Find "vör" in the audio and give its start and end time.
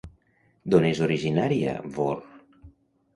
1.99-2.17